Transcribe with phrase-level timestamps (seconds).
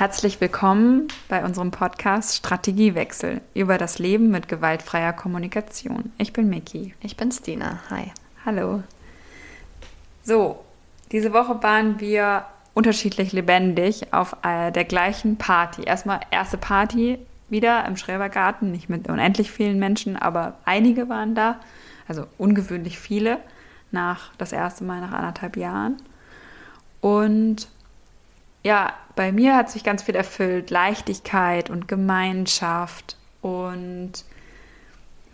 [0.00, 6.10] Herzlich willkommen bei unserem Podcast Strategiewechsel über das Leben mit gewaltfreier Kommunikation.
[6.16, 6.94] Ich bin Miki.
[7.02, 7.80] Ich bin Stina.
[7.90, 8.10] Hi.
[8.46, 8.82] Hallo.
[10.22, 10.64] So,
[11.12, 15.82] diese Woche waren wir unterschiedlich lebendig auf äh, der gleichen Party.
[15.82, 17.18] Erstmal erste Party
[17.50, 21.60] wieder im Schrebergarten, nicht mit unendlich vielen Menschen, aber einige waren da,
[22.08, 23.36] also ungewöhnlich viele,
[23.90, 25.98] nach das erste Mal nach anderthalb Jahren.
[27.02, 27.68] Und
[28.62, 30.70] ja, bei mir hat sich ganz viel erfüllt.
[30.70, 34.12] Leichtigkeit und Gemeinschaft und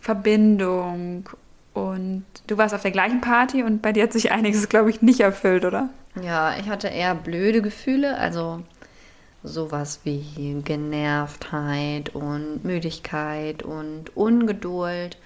[0.01, 1.29] Verbindung.
[1.73, 5.01] Und du warst auf der gleichen Party und bei dir hat sich einiges, glaube ich,
[5.01, 5.89] nicht erfüllt, oder?
[6.21, 8.63] Ja, ich hatte eher blöde Gefühle, also
[9.43, 15.17] sowas wie Genervtheit und Müdigkeit und Ungeduld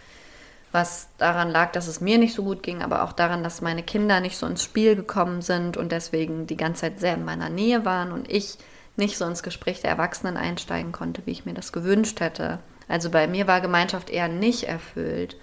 [0.71, 3.83] was daran lag, dass es mir nicht so gut ging, aber auch daran, dass meine
[3.83, 7.49] Kinder nicht so ins Spiel gekommen sind und deswegen die ganze Zeit sehr in meiner
[7.49, 8.57] Nähe waren und ich
[8.95, 12.59] nicht so ins Gespräch der Erwachsenen einsteigen konnte, wie ich mir das gewünscht hätte.
[12.87, 15.35] Also bei mir war Gemeinschaft eher nicht erfüllt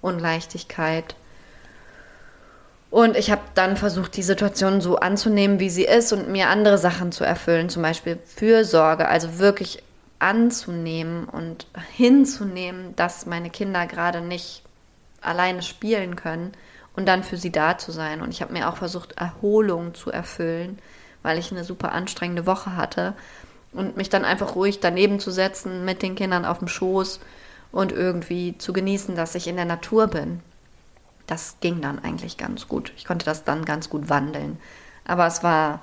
[0.00, 1.14] und Leichtigkeit.
[2.90, 6.78] Und ich habe dann versucht, die Situation so anzunehmen, wie sie ist und mir andere
[6.78, 9.82] Sachen zu erfüllen, zum Beispiel Fürsorge, also wirklich
[10.18, 14.62] anzunehmen und hinzunehmen, dass meine Kinder gerade nicht
[15.20, 16.52] alleine spielen können
[16.96, 18.20] und dann für sie da zu sein.
[18.20, 20.78] Und ich habe mir auch versucht, Erholung zu erfüllen,
[21.22, 23.14] weil ich eine super anstrengende Woche hatte.
[23.72, 27.20] Und mich dann einfach ruhig daneben zu setzen, mit den Kindern auf dem Schoß
[27.70, 30.40] und irgendwie zu genießen, dass ich in der Natur bin.
[31.28, 32.92] Das ging dann eigentlich ganz gut.
[32.96, 34.58] Ich konnte das dann ganz gut wandeln.
[35.04, 35.80] Aber es war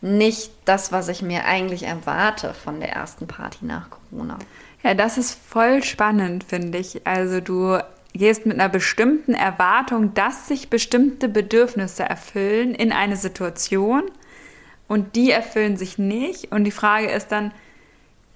[0.00, 4.38] nicht das, was ich mir eigentlich erwarte von der ersten Party nach Corona.
[4.82, 7.06] Ja, das ist voll spannend, finde ich.
[7.06, 7.78] Also du
[8.14, 14.04] gehst mit einer bestimmten Erwartung, dass sich bestimmte Bedürfnisse erfüllen in eine Situation
[14.88, 16.50] und die erfüllen sich nicht.
[16.50, 17.52] Und die Frage ist dann,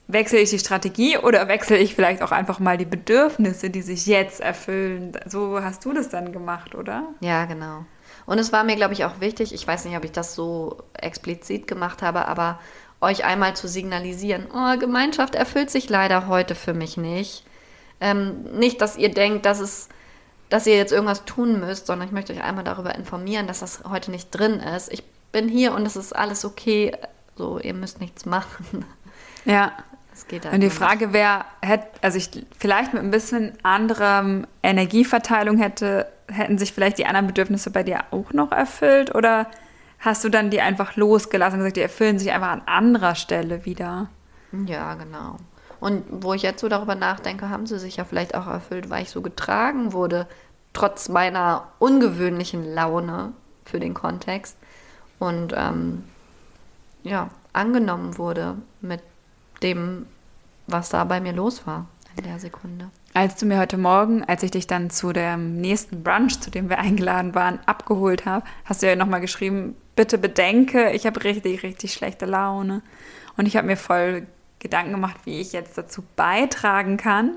[0.09, 4.07] wechsle ich die Strategie oder wechsle ich vielleicht auch einfach mal die Bedürfnisse, die sich
[4.07, 5.13] jetzt erfüllen?
[5.27, 7.09] So hast du das dann gemacht, oder?
[7.21, 7.85] Ja, genau.
[8.27, 10.79] Und es war mir, glaube ich, auch wichtig, ich weiß nicht, ob ich das so
[10.95, 12.61] explizit gemacht habe, aber
[13.01, 17.45] euch einmal zu signalisieren, oh, Gemeinschaft erfüllt sich leider heute für mich nicht.
[18.03, 19.89] Ähm, nicht, dass ihr denkt, dass es
[20.53, 23.85] dass ihr jetzt irgendwas tun müsst, sondern ich möchte euch einmal darüber informieren, dass das
[23.89, 24.93] heute nicht drin ist.
[24.93, 25.03] Ich
[25.33, 26.93] bin hier und es ist alles okay.
[27.37, 28.85] So, ihr müsst nichts machen.
[29.45, 29.73] Ja.
[30.15, 31.45] Es geht halt und die Frage wäre,
[32.01, 37.73] also ich vielleicht mit ein bisschen anderem Energieverteilung hätte, hätten sich vielleicht die anderen Bedürfnisse
[37.73, 39.51] bei dir auch noch erfüllt oder
[39.99, 43.65] hast du dann die einfach losgelassen und gesagt, die erfüllen sich einfach an anderer Stelle
[43.65, 44.11] wieder?
[44.67, 45.39] Ja, genau.
[45.83, 49.03] Und wo ich jetzt so darüber nachdenke, haben sie sich ja vielleicht auch erfüllt, weil
[49.03, 50.29] ich so getragen wurde,
[50.73, 53.33] trotz meiner ungewöhnlichen Laune
[53.65, 54.57] für den Kontext.
[55.19, 56.05] Und ähm,
[57.03, 59.01] ja, angenommen wurde mit
[59.65, 60.07] dem,
[60.69, 62.89] was da bei mir los war in der Sekunde.
[63.13, 66.69] Als du mir heute Morgen, als ich dich dann zu dem nächsten Brunch, zu dem
[66.69, 71.65] wir eingeladen waren, abgeholt habe, hast du ja nochmal geschrieben, bitte bedenke, ich habe richtig,
[71.65, 72.83] richtig schlechte Laune.
[73.37, 74.29] Und ich habe mir voll
[74.63, 77.33] Gedanken gemacht, wie ich jetzt dazu beitragen kann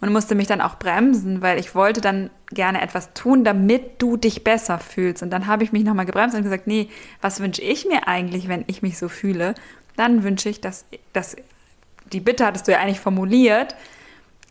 [0.00, 4.16] und musste mich dann auch bremsen, weil ich wollte dann gerne etwas tun, damit du
[4.16, 5.22] dich besser fühlst.
[5.22, 6.88] Und dann habe ich mich nochmal gebremst und gesagt, nee,
[7.20, 9.54] was wünsche ich mir eigentlich, wenn ich mich so fühle?
[9.96, 11.36] Dann wünsche ich, dass, dass
[12.12, 13.74] die Bitte hattest du ja eigentlich formuliert,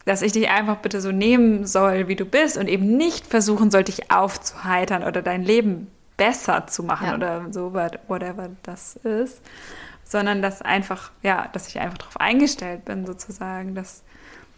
[0.05, 3.71] dass ich dich einfach bitte so nehmen soll, wie du bist und eben nicht versuchen
[3.71, 7.15] soll, dich aufzuheitern oder dein Leben besser zu machen ja.
[7.15, 9.41] oder so, whatever das ist
[10.07, 13.75] sondern dass einfach, ja, dass ich einfach darauf eingestellt bin, sozusagen.
[13.75, 14.03] Das,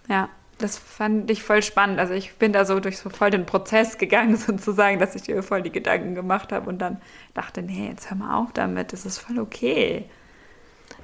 [0.07, 0.29] ja,
[0.59, 1.99] das fand ich voll spannend.
[1.99, 5.41] Also ich bin da so durch so voll den Prozess gegangen, sozusagen, dass ich mir
[5.41, 7.01] voll die Gedanken gemacht habe und dann
[7.33, 10.05] dachte, nee, jetzt hör mal auf damit, das ist voll okay.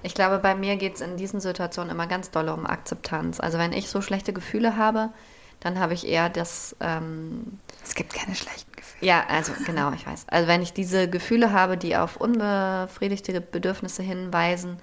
[0.03, 3.39] Ich glaube, bei mir geht es in diesen Situationen immer ganz doll um Akzeptanz.
[3.39, 5.09] Also wenn ich so schlechte Gefühle habe,
[5.59, 6.75] dann habe ich eher das.
[6.79, 8.74] Ähm, es gibt keine schlechten.
[9.01, 10.25] Ja, also genau, ich weiß.
[10.29, 14.77] Also wenn ich diese Gefühle habe, die auf unbefriedigte Bedürfnisse hinweisen,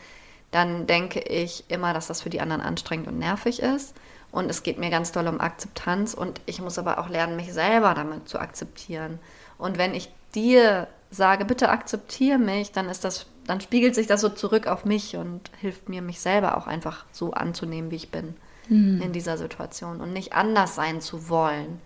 [0.50, 3.94] dann denke ich immer, dass das für die anderen anstrengend und nervig ist.
[4.30, 7.52] Und es geht mir ganz doll um Akzeptanz und ich muss aber auch lernen, mich
[7.52, 9.18] selber damit zu akzeptieren.
[9.58, 14.22] Und wenn ich dir sage, bitte akzeptiere mich, dann ist das, dann spiegelt sich das
[14.22, 18.10] so zurück auf mich und hilft mir, mich selber auch einfach so anzunehmen, wie ich
[18.10, 18.34] bin
[18.68, 19.02] mhm.
[19.02, 21.80] in dieser Situation und nicht anders sein zu wollen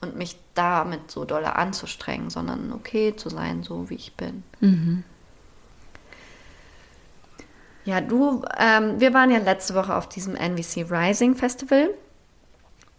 [0.00, 4.42] und mich damit so doll anzustrengen, sondern okay zu sein, so wie ich bin.
[4.60, 5.04] Mhm.
[7.86, 11.88] Ja, du, ähm, wir waren ja letzte Woche auf diesem NVC Rising Festival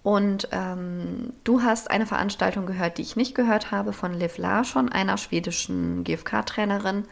[0.02, 4.90] und ähm, du hast eine Veranstaltung gehört, die ich nicht gehört habe, von Liv Larsson,
[4.90, 7.06] einer schwedischen GFK-Trainerin,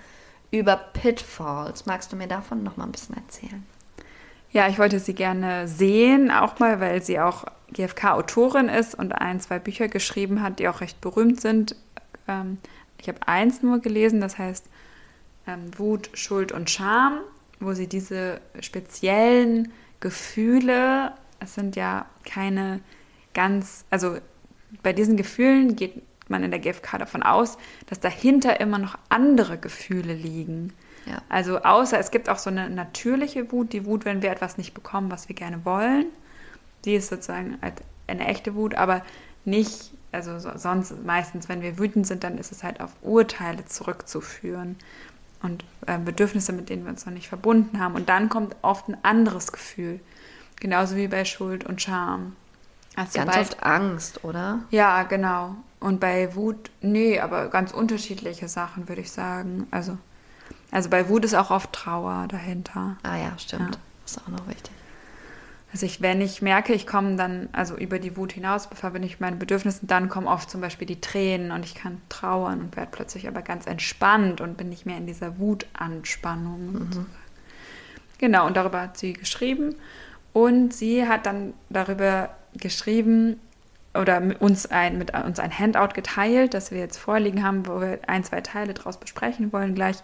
[0.49, 1.85] über Pitfalls.
[1.85, 3.63] Magst du mir davon noch mal ein bisschen erzählen?
[4.51, 9.39] Ja, ich wollte sie gerne sehen, auch mal, weil sie auch GfK-Autorin ist und ein,
[9.39, 11.75] zwei Bücher geschrieben hat, die auch recht berühmt sind.
[12.27, 12.57] Ähm,
[12.99, 14.65] ich habe eins nur gelesen, das heißt
[15.47, 17.19] ähm, Wut, Schuld und Scham,
[17.59, 22.79] wo sie diese speziellen Gefühle, es sind ja keine
[23.33, 24.17] ganz, also
[24.81, 27.57] bei diesen Gefühlen geht man in der GfK davon aus,
[27.87, 30.73] dass dahinter immer noch andere Gefühle liegen.
[31.05, 31.21] Ja.
[31.29, 34.73] Also außer es gibt auch so eine natürliche Wut, die Wut, wenn wir etwas nicht
[34.73, 36.05] bekommen, was wir gerne wollen.
[36.85, 37.57] Die ist sozusagen
[38.07, 39.03] eine echte Wut, aber
[39.45, 44.77] nicht, also sonst meistens, wenn wir wütend sind, dann ist es halt auf Urteile zurückzuführen
[45.41, 47.95] und äh, Bedürfnisse, mit denen wir uns noch nicht verbunden haben.
[47.95, 49.99] Und dann kommt oft ein anderes Gefühl.
[50.59, 52.35] Genauso wie bei Schuld und Scham.
[52.95, 54.59] Also ganz bald, oft Angst, oder?
[54.71, 55.55] Ja, genau.
[55.79, 59.67] Und bei Wut, nee, aber ganz unterschiedliche Sachen, würde ich sagen.
[59.71, 59.97] Also,
[60.71, 62.97] also bei Wut ist auch oft Trauer dahinter.
[63.03, 63.75] Ah ja, stimmt.
[63.75, 63.81] Ja.
[64.03, 64.71] Das ist auch noch wichtig.
[65.71, 69.19] Also ich, wenn ich merke, ich komme dann, also über die Wut hinaus, verbinde ich
[69.19, 72.89] meine Bedürfnisse, dann kommen oft zum Beispiel die Tränen und ich kann trauern und werde
[72.91, 76.73] plötzlich aber ganz entspannt und bin nicht mehr in dieser Wutanspannung.
[76.73, 77.05] Mhm.
[78.17, 79.75] Genau, und darüber hat sie geschrieben.
[80.33, 83.39] Und sie hat dann darüber geschrieben
[83.93, 87.99] oder uns ein, mit uns ein Handout geteilt, das wir jetzt vorliegen haben, wo wir
[88.07, 89.97] ein, zwei Teile daraus besprechen wollen gleich,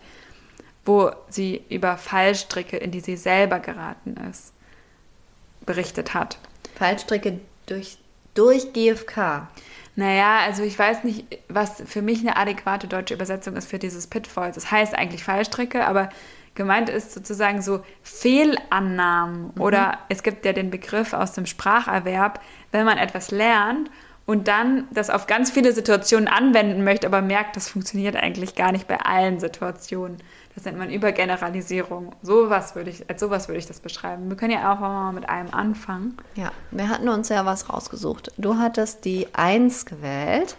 [0.85, 4.53] wo sie über Fallstricke, in die sie selber geraten ist,
[5.65, 6.37] berichtet hat.
[6.75, 7.97] Fallstricke durch,
[8.35, 9.47] durch GFK.
[9.95, 14.07] Naja, also ich weiß nicht, was für mich eine adäquate deutsche Übersetzung ist für dieses
[14.07, 14.55] Pitfalls.
[14.55, 16.09] Das heißt eigentlich Fallstricke, aber
[16.53, 19.61] gemeint ist sozusagen so Fehlannahmen mhm.
[19.61, 22.41] oder es gibt ja den Begriff aus dem Spracherwerb,
[22.71, 23.89] wenn man etwas lernt
[24.25, 28.71] und dann das auf ganz viele Situationen anwenden möchte, aber merkt, das funktioniert eigentlich gar
[28.71, 30.17] nicht bei allen Situationen.
[30.55, 32.15] Das nennt man Übergeneralisierung.
[32.21, 34.29] Sowas würde ich, als sowas würde ich das beschreiben.
[34.29, 36.17] Wir können ja auch mal mit einem anfangen.
[36.35, 38.31] Ja, wir hatten uns ja was rausgesucht.
[38.37, 40.55] Du hattest die 1 gewählt.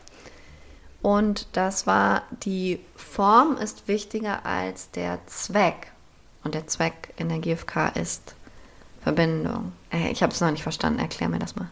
[1.00, 5.92] Und das war, die Form ist wichtiger als der Zweck.
[6.44, 8.34] Und der Zweck in der GfK ist
[9.02, 9.72] Verbindung.
[9.90, 10.98] Äh, ich habe es noch nicht verstanden.
[10.98, 11.70] Erklär mir das mal.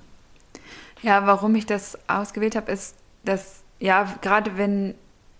[1.02, 2.94] Ja, warum ich das ausgewählt habe, ist,
[3.24, 4.94] dass, ja, gerade wenn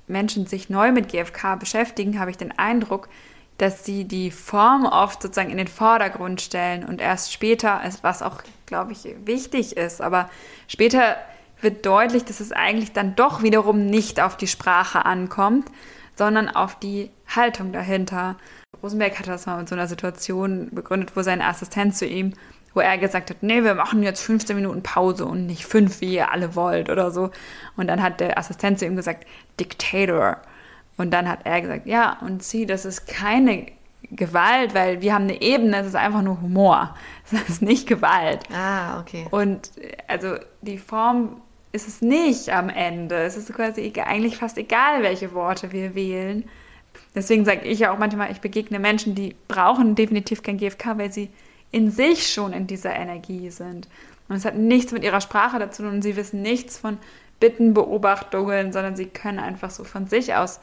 [0.07, 3.09] Menschen sich neu mit GfK beschäftigen, habe ich den Eindruck,
[3.59, 8.43] dass sie die Form oft sozusagen in den Vordergrund stellen und erst später, was auch,
[8.67, 10.29] glaube ich, wichtig ist, aber
[10.67, 11.17] später
[11.61, 15.71] wird deutlich, dass es eigentlich dann doch wiederum nicht auf die Sprache ankommt,
[16.17, 18.37] sondern auf die Haltung dahinter.
[18.83, 22.35] Rosenberg hat das mal mit so einer Situation begründet, wo sein Assistent zu ihm
[22.75, 26.15] wo er gesagt hat, nee, wir machen jetzt 15 Minuten Pause und nicht fünf, wie
[26.15, 27.31] ihr alle wollt oder so.
[27.77, 29.27] Und dann hat der Assistent zu ihm gesagt,
[29.59, 30.39] Dictator.
[30.97, 33.67] Und dann hat er gesagt, ja, und sie, das ist keine
[34.11, 36.95] Gewalt, weil wir haben eine Ebene, das ist einfach nur Humor.
[37.31, 38.41] Das ist nicht Gewalt.
[38.53, 39.27] Ah, okay.
[39.31, 39.71] Und
[40.09, 41.41] also die Form
[41.73, 43.17] ist es nicht am Ende.
[43.17, 46.45] Es ist quasi eigentlich fast egal, welche Worte wir wählen.
[47.15, 51.13] Deswegen sage ich ja auch manchmal, ich begegne Menschen, die brauchen definitiv kein GFK, weil
[51.13, 51.31] sie
[51.75, 53.89] in sich schon in dieser Energie sind.
[54.29, 56.99] Und es hat nichts mit ihrer Sprache dazu tun und sie wissen nichts von
[57.41, 60.61] Bitten, Beobachtungen, sondern sie können einfach so von sich aus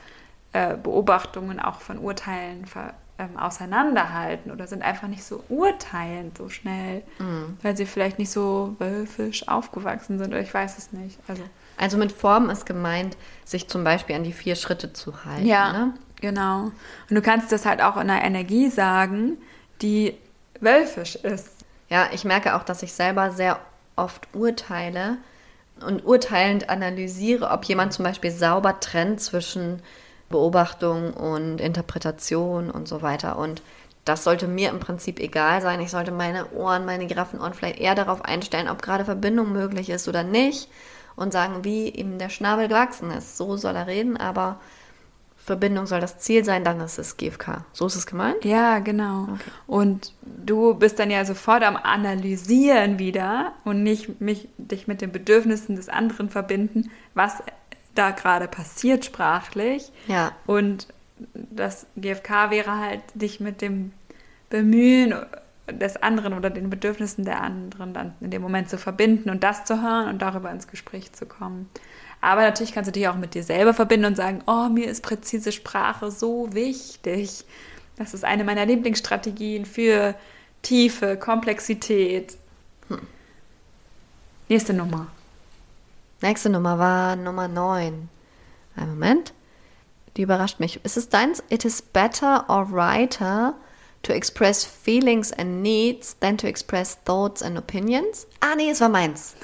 [0.53, 6.47] äh, Beobachtungen auch von Urteilen ver, ähm, auseinanderhalten oder sind einfach nicht so urteilend so
[6.47, 7.57] schnell, mhm.
[7.61, 11.19] weil sie vielleicht nicht so wölfisch aufgewachsen sind oder ich weiß es nicht.
[11.27, 11.43] Also,
[11.75, 15.45] also mit Form ist gemeint, sich zum Beispiel an die vier Schritte zu halten.
[15.45, 15.93] Ja, ne?
[16.21, 16.71] genau.
[17.09, 19.37] Und du kannst das halt auch in einer Energie sagen,
[19.81, 20.15] die
[20.61, 21.49] wölfisch ist.
[21.89, 23.59] Ja, ich merke auch, dass ich selber sehr
[23.95, 25.17] oft urteile
[25.85, 29.81] und urteilend analysiere, ob jemand zum Beispiel sauber trennt zwischen
[30.29, 33.37] Beobachtung und Interpretation und so weiter.
[33.37, 33.61] Und
[34.05, 35.79] das sollte mir im Prinzip egal sein.
[35.81, 40.07] Ich sollte meine Ohren, meine Giraffenohren vielleicht eher darauf einstellen, ob gerade Verbindung möglich ist
[40.07, 40.69] oder nicht.
[41.17, 43.37] Und sagen, wie ihm der Schnabel gewachsen ist.
[43.37, 44.59] So soll er reden, aber
[45.43, 47.65] Verbindung soll das Ziel sein, dann ist es GFK.
[47.73, 48.45] So ist es gemeint?
[48.45, 49.23] Ja, genau.
[49.23, 49.51] Okay.
[49.65, 55.11] Und du bist dann ja sofort am Analysieren wieder und nicht mich, dich mit den
[55.11, 57.43] Bedürfnissen des anderen verbinden, was
[57.95, 59.91] da gerade passiert sprachlich.
[60.07, 60.31] Ja.
[60.45, 60.87] Und
[61.33, 63.93] das GFK wäre halt, dich mit dem
[64.49, 65.13] Bemühen
[65.71, 69.65] des anderen oder den Bedürfnissen der anderen dann in dem Moment zu verbinden und das
[69.65, 71.69] zu hören und darüber ins Gespräch zu kommen.
[72.21, 75.01] Aber natürlich kannst du dich auch mit dir selber verbinden und sagen, oh, mir ist
[75.01, 77.43] präzise Sprache so wichtig.
[77.97, 80.15] Das ist eine meiner Lieblingsstrategien für
[80.61, 82.37] Tiefe, Komplexität.
[82.87, 83.01] Hm.
[84.47, 85.07] Nächste Nummer.
[86.21, 88.09] Nächste Nummer war Nummer 9.
[88.75, 89.33] Ein Moment.
[90.15, 90.83] Die überrascht mich.
[90.85, 91.43] Ist es deins?
[91.49, 93.55] It is better or righter
[94.03, 98.25] to express feelings and needs than to express thoughts and opinions.
[98.41, 99.35] Ah, nee, es war meins.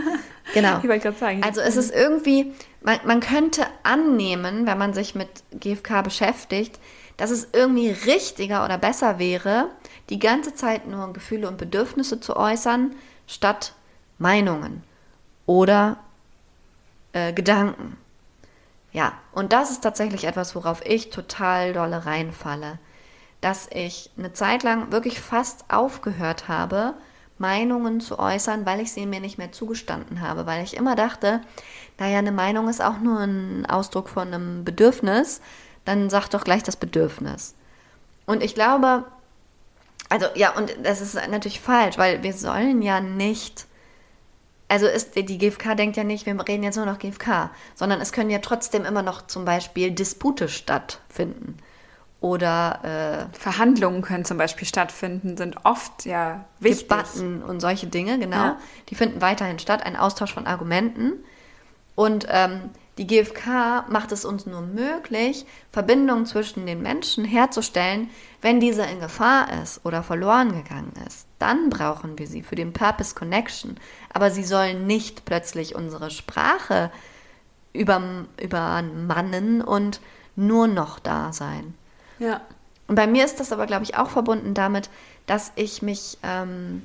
[0.54, 0.78] genau.
[0.78, 1.42] Ich wollte gerade sagen.
[1.42, 6.78] Also es ist irgendwie, man, man könnte annehmen, wenn man sich mit GFK beschäftigt,
[7.16, 9.70] dass es irgendwie richtiger oder besser wäre,
[10.10, 12.94] die ganze Zeit nur Gefühle und Bedürfnisse zu äußern,
[13.26, 13.74] statt
[14.18, 14.82] Meinungen
[15.46, 15.98] oder
[17.12, 17.96] äh, Gedanken.
[18.92, 22.78] Ja, und das ist tatsächlich etwas, worauf ich total dolle reinfalle
[23.46, 26.94] dass ich eine Zeit lang wirklich fast aufgehört habe,
[27.38, 31.42] Meinungen zu äußern, weil ich sie mir nicht mehr zugestanden habe, weil ich immer dachte,
[31.96, 35.40] naja, eine Meinung ist auch nur ein Ausdruck von einem Bedürfnis,
[35.84, 37.54] dann sag doch gleich das Bedürfnis.
[38.26, 39.04] Und ich glaube,
[40.08, 43.66] also ja, und das ist natürlich falsch, weil wir sollen ja nicht,
[44.66, 48.10] also ist, die GfK denkt ja nicht, wir reden jetzt nur noch GfK, sondern es
[48.10, 51.58] können ja trotzdem immer noch zum Beispiel Dispute stattfinden.
[52.26, 56.88] Oder äh, Verhandlungen können zum Beispiel stattfinden, sind oft ja wichtig.
[56.88, 58.36] Debatten und solche Dinge, genau.
[58.36, 58.58] Ja.
[58.88, 61.12] Die finden weiterhin statt, ein Austausch von Argumenten.
[61.94, 68.10] Und ähm, die GfK macht es uns nur möglich, Verbindungen zwischen den Menschen herzustellen,
[68.42, 71.28] wenn diese in Gefahr ist oder verloren gegangen ist.
[71.38, 73.76] Dann brauchen wir sie für den Purpose Connection.
[74.12, 76.90] Aber sie sollen nicht plötzlich unsere Sprache
[77.72, 80.00] übermannen und
[80.34, 81.74] nur noch da sein.
[82.18, 82.40] Ja.
[82.88, 84.90] Und bei mir ist das aber, glaube ich, auch verbunden damit,
[85.26, 86.82] dass ich mich ähm,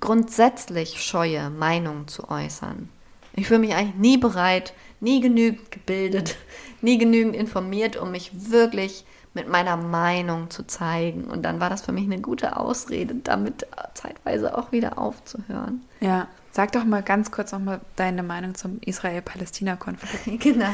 [0.00, 2.88] grundsätzlich scheue, Meinungen zu äußern.
[3.34, 6.36] Ich fühle mich eigentlich nie bereit, nie genügend gebildet,
[6.80, 9.04] nie genügend informiert, um mich wirklich
[9.34, 11.24] mit meiner Meinung zu zeigen.
[11.24, 15.84] Und dann war das für mich eine gute Ausrede, damit zeitweise auch wieder aufzuhören.
[16.00, 16.28] Ja.
[16.56, 20.42] Sag doch mal ganz kurz noch mal deine Meinung zum Israel-Palästina-Konflikt.
[20.42, 20.70] Genau.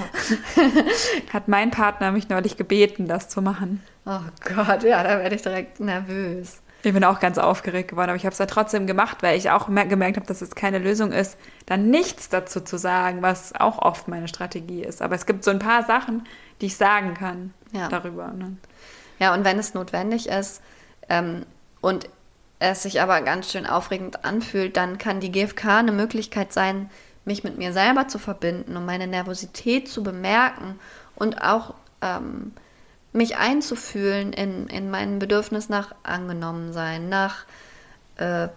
[1.33, 3.83] Hat mein Partner mich neulich gebeten, das zu machen.
[4.07, 6.63] Oh Gott, ja, da werde ich direkt nervös.
[6.85, 9.51] Ich bin auch ganz aufgeregt geworden, aber ich habe es ja trotzdem gemacht, weil ich
[9.51, 11.37] auch gemerkt habe, dass es keine Lösung ist,
[11.67, 15.03] dann nichts dazu zu sagen, was auch oft meine Strategie ist.
[15.03, 16.29] Aber es gibt so ein paar Sachen,
[16.61, 17.89] die ich sagen kann ja.
[17.89, 18.29] darüber.
[18.29, 18.57] Ne?
[19.19, 20.63] Ja, und wenn es notwendig ist
[21.09, 21.45] ähm,
[21.81, 22.09] und
[22.63, 26.91] es sich aber ganz schön aufregend anfühlt, dann kann die GfK eine Möglichkeit sein,
[27.25, 30.79] mich mit mir selber zu verbinden und meine Nervosität zu bemerken
[31.17, 32.53] und auch ähm,
[33.13, 37.45] mich einzufühlen in, in mein Bedürfnis nach Angenommensein, nach
[38.17, 38.49] äh,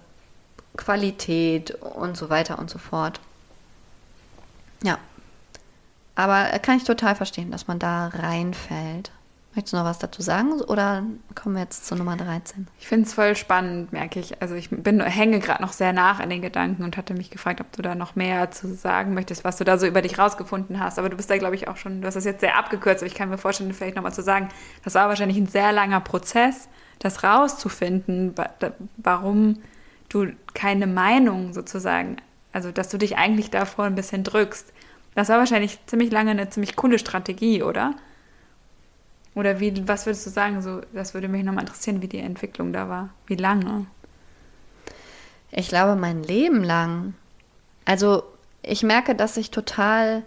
[0.78, 3.20] Qualität und so weiter und so fort.
[4.84, 4.98] Ja.
[6.16, 9.12] Aber äh, kann ich total verstehen, dass man da reinfällt.
[9.56, 12.68] Möchtest du noch was dazu sagen oder kommen wir jetzt zur Nummer 13?
[12.78, 14.42] Ich finde es voll spannend, merke ich.
[14.42, 17.62] Also ich bin, hänge gerade noch sehr nach in den Gedanken und hatte mich gefragt,
[17.62, 20.82] ob du da noch mehr zu sagen möchtest, was du da so über dich rausgefunden
[20.82, 21.00] hast.
[21.00, 23.08] Aber du bist da, glaube ich, auch schon, du hast das jetzt sehr abgekürzt, aber
[23.08, 24.50] ich kann mir vorstellen, vielleicht nochmal zu sagen,
[24.84, 26.68] das war wahrscheinlich ein sehr langer Prozess,
[27.00, 28.36] das rauszufinden,
[28.98, 29.62] warum
[30.10, 32.18] du keine Meinung sozusagen,
[32.52, 34.74] also dass du dich eigentlich davor ein bisschen drückst.
[35.14, 37.94] Das war wahrscheinlich ziemlich lange eine ziemlich coole Strategie, oder?
[39.36, 40.62] Oder wie, was würdest du sagen?
[40.62, 43.10] So, das würde mich nochmal interessieren, wie die Entwicklung da war.
[43.27, 43.86] Wie lange?
[45.51, 47.13] Ich glaube, mein Leben lang.
[47.84, 48.24] Also,
[48.62, 50.24] ich merke, dass ich total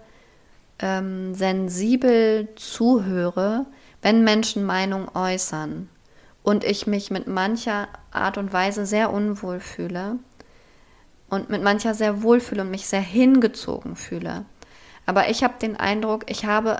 [0.78, 3.66] ähm, sensibel zuhöre,
[4.02, 5.88] wenn Menschen Meinung äußern
[6.42, 10.18] und ich mich mit mancher Art und Weise sehr unwohl fühle
[11.28, 14.44] und mit mancher sehr wohl fühle und mich sehr hingezogen fühle.
[15.04, 16.78] Aber ich habe den Eindruck, ich habe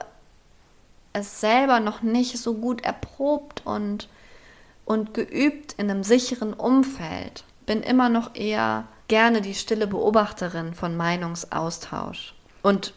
[1.13, 4.09] es selber noch nicht so gut erprobt und,
[4.85, 7.45] und geübt in einem sicheren Umfeld.
[7.67, 12.93] Bin immer noch eher gerne die stille Beobachterin von Meinungsaustausch und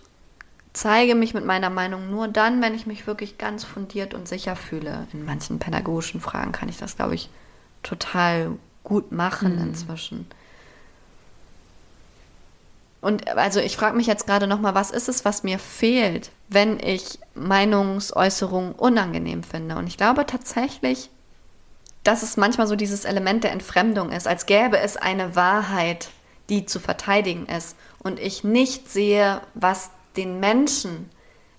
[0.73, 4.55] zeige mich mit meiner Meinung nur dann, wenn ich mich wirklich ganz fundiert und sicher
[4.55, 5.07] fühle.
[5.13, 7.29] In manchen pädagogischen Fragen kann ich das, glaube ich,
[7.83, 9.67] total gut machen mhm.
[9.69, 10.27] inzwischen.
[13.01, 16.79] Und also ich frage mich jetzt gerade nochmal, was ist es, was mir fehlt, wenn
[16.79, 19.75] ich Meinungsäußerungen unangenehm finde?
[19.75, 21.09] Und ich glaube tatsächlich,
[22.03, 26.09] dass es manchmal so dieses Element der Entfremdung ist, als gäbe es eine Wahrheit,
[26.49, 27.75] die zu verteidigen ist.
[27.99, 31.09] Und ich nicht sehe, was den Menschen,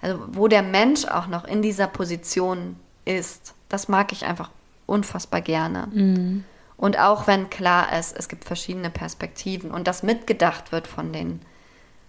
[0.00, 3.54] also wo der Mensch auch noch in dieser Position ist.
[3.68, 4.50] Das mag ich einfach
[4.86, 5.88] unfassbar gerne.
[5.92, 6.44] Mhm.
[6.82, 11.40] Und auch wenn klar ist, es gibt verschiedene Perspektiven und das mitgedacht wird von den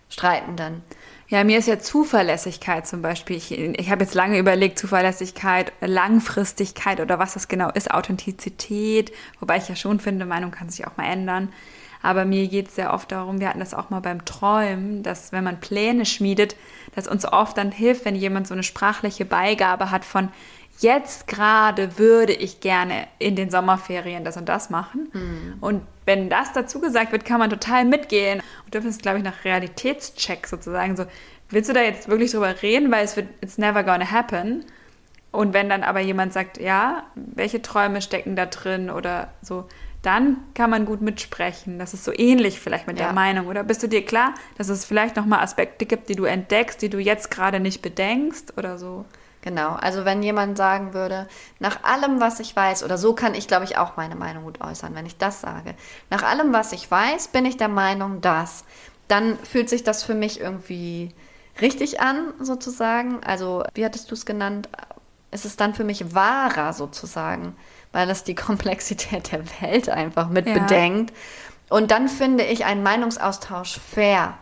[0.10, 0.82] Streitenden.
[1.28, 3.38] Ja, mir ist ja Zuverlässigkeit zum Beispiel.
[3.38, 9.58] Ich, ich habe jetzt lange überlegt, Zuverlässigkeit, Langfristigkeit oder was das genau ist, Authentizität, wobei
[9.58, 11.54] ich ja schon finde, Meinung kann sich auch mal ändern.
[12.02, 15.32] Aber mir geht es sehr oft darum, wir hatten das auch mal beim Träumen, dass
[15.32, 16.56] wenn man Pläne schmiedet,
[16.96, 20.30] dass uns oft dann hilft, wenn jemand so eine sprachliche Beigabe hat von
[20.80, 25.10] jetzt gerade würde ich gerne in den Sommerferien das und das machen.
[25.14, 25.58] Mhm.
[25.62, 28.42] Und wenn das dazu gesagt wird, kann man total mitgehen.
[28.66, 31.06] Und dürfen es, glaube ich, nach Realitätscheck sozusagen so,
[31.50, 34.66] willst du da jetzt wirklich drüber reden, weil es wird, it's never gonna happen.
[35.32, 39.66] Und wenn dann aber jemand sagt, ja, welche Träume stecken da drin oder so,
[40.04, 41.80] dann kann man gut mitsprechen.
[41.80, 43.06] Das ist so ähnlich vielleicht mit ja.
[43.06, 43.48] der Meinung.
[43.48, 46.90] Oder bist du dir klar, dass es vielleicht nochmal Aspekte gibt, die du entdeckst, die
[46.90, 49.06] du jetzt gerade nicht bedenkst oder so?
[49.44, 51.28] Genau, also wenn jemand sagen würde,
[51.60, 54.62] nach allem, was ich weiß, oder so kann ich, glaube ich, auch meine Meinung gut
[54.62, 55.76] äußern, wenn ich das sage,
[56.10, 58.64] nach allem, was ich weiß, bin ich der Meinung, dass,
[59.10, 61.14] dann fühlt sich das für mich irgendwie
[61.60, 63.22] richtig an, sozusagen.
[63.24, 64.70] Also, wie hattest du es genannt?
[65.32, 67.56] Ist es dann für mich wahrer, sozusagen
[67.94, 70.56] weil das die Komplexität der Welt einfach mit ja.
[70.56, 71.14] bedenkt.
[71.70, 74.38] Und dann finde ich einen Meinungsaustausch fair.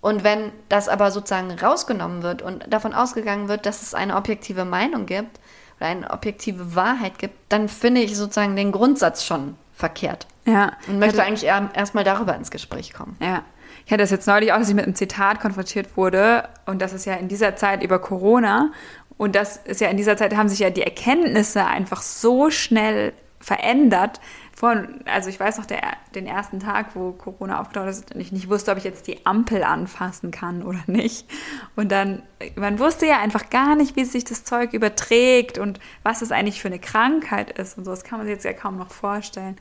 [0.00, 4.64] Und wenn das aber sozusagen rausgenommen wird und davon ausgegangen wird, dass es eine objektive
[4.64, 5.40] Meinung gibt
[5.78, 10.26] oder eine objektive Wahrheit gibt, dann finde ich sozusagen den Grundsatz schon verkehrt.
[10.44, 10.72] Ja.
[10.86, 13.16] Und möchte eigentlich erstmal darüber ins Gespräch kommen.
[13.20, 13.42] Ja.
[13.86, 16.48] Ich hatte das jetzt neulich auch, dass ich mit einem Zitat konfrontiert wurde.
[16.66, 18.70] Und das ist ja in dieser Zeit über Corona.
[19.16, 23.12] Und das ist ja in dieser Zeit haben sich ja die Erkenntnisse einfach so schnell
[23.40, 24.20] verändert.
[24.58, 25.80] Von, also ich weiß noch der,
[26.16, 29.24] den ersten Tag, wo Corona aufgetaucht ist und ich nicht wusste, ob ich jetzt die
[29.24, 31.30] Ampel anfassen kann oder nicht.
[31.76, 32.24] Und dann,
[32.56, 36.60] man wusste ja einfach gar nicht, wie sich das Zeug überträgt und was es eigentlich
[36.60, 37.92] für eine Krankheit ist und so.
[37.92, 39.56] Das kann man sich jetzt ja kaum noch vorstellen.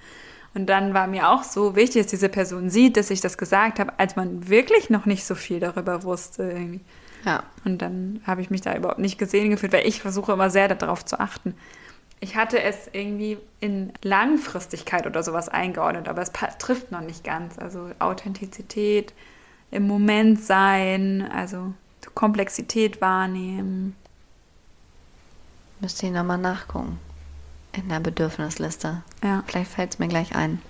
[0.56, 3.80] Und dann war mir auch so wichtig, dass diese Person sieht, dass ich das gesagt
[3.80, 6.42] habe, als man wirklich noch nicht so viel darüber wusste.
[6.42, 6.82] Irgendwie.
[7.24, 7.44] Ja.
[7.66, 10.68] Und dann habe ich mich da überhaupt nicht gesehen gefühlt, weil ich versuche immer sehr
[10.74, 11.54] darauf zu achten.
[12.20, 17.60] Ich hatte es irgendwie in Langfristigkeit oder sowas eingeordnet, aber es trifft noch nicht ganz.
[17.60, 19.14] Also Authentizität,
[19.70, 21.74] im Moment sein, also
[22.16, 23.96] Komplexität wahrnehmen.
[25.80, 27.00] Müsste ich nochmal nachgucken.
[27.74, 29.04] In der Bedürfnisliste.
[29.24, 29.44] Ja.
[29.46, 30.62] Vielleicht fällt es mir gleich ein.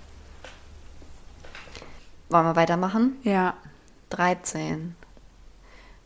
[2.28, 3.16] Wollen wir weitermachen?
[3.22, 3.54] Ja.
[4.10, 4.94] 13.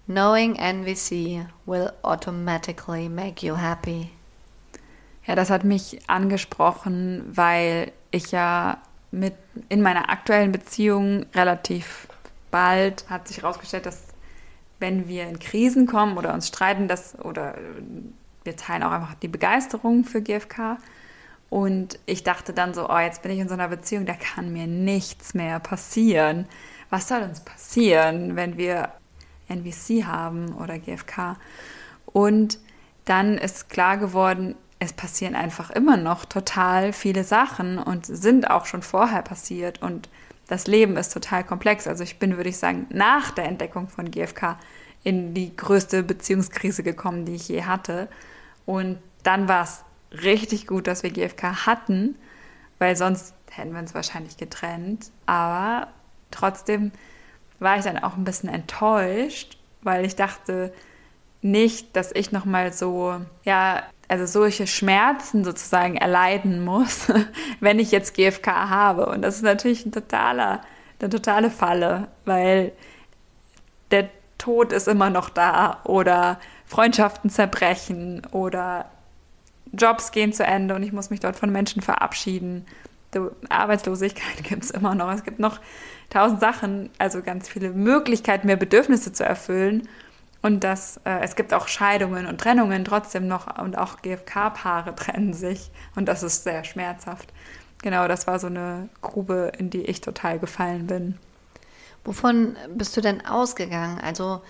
[0.07, 4.11] Knowing NVC will automatically make you happy.
[5.27, 8.79] Ja, das hat mich angesprochen, weil ich ja
[9.11, 9.35] mit
[9.69, 12.09] in meiner aktuellen Beziehung relativ
[12.51, 14.05] bald hat sich herausgestellt, dass
[14.81, 17.55] wenn wir in Krisen kommen oder uns streiten, dass oder
[18.43, 20.79] wir teilen auch einfach die Begeisterung für GFK.
[21.51, 24.53] Und ich dachte dann so, oh, jetzt bin ich in so einer Beziehung, da kann
[24.53, 26.47] mir nichts mehr passieren.
[26.91, 28.91] Was soll uns passieren, wenn wir
[29.53, 31.37] NVC haben oder GFK.
[32.07, 32.59] Und
[33.05, 38.67] dann ist klar geworden, es passieren einfach immer noch total viele Sachen und sind auch
[38.67, 40.09] schon vorher passiert und
[40.49, 41.87] das Leben ist total komplex.
[41.87, 44.59] Also ich bin, würde ich sagen, nach der Entdeckung von GFK
[45.05, 48.09] in die größte Beziehungskrise gekommen, die ich je hatte.
[48.67, 52.17] Und dann war es richtig gut, dass wir GFK hatten,
[52.81, 55.11] weil sonst hätten wir uns wahrscheinlich getrennt.
[55.27, 55.89] Aber
[56.33, 56.91] trotzdem
[57.61, 60.73] war ich dann auch ein bisschen enttäuscht, weil ich dachte
[61.43, 67.09] nicht, dass ich noch mal so ja also solche Schmerzen sozusagen erleiden muss,
[67.61, 70.63] wenn ich jetzt GFK habe und das ist natürlich ein totaler
[71.01, 72.73] eine totale Falle, weil
[73.91, 78.87] der Tod ist immer noch da oder Freundschaften zerbrechen oder
[79.73, 82.67] Jobs gehen zu Ende und ich muss mich dort von Menschen verabschieden.
[83.49, 85.13] Arbeitslosigkeit gibt es immer noch.
[85.13, 85.61] Es gibt noch
[86.11, 89.89] tausend Sachen, also ganz viele Möglichkeiten, mehr Bedürfnisse zu erfüllen.
[90.43, 95.33] Und das, äh, es gibt auch Scheidungen und Trennungen trotzdem noch und auch GFK-Paare trennen
[95.33, 97.33] sich und das ist sehr schmerzhaft.
[97.83, 101.19] Genau, das war so eine Grube, in die ich total gefallen bin.
[102.05, 104.01] Wovon bist du denn ausgegangen?
[104.01, 104.43] Also,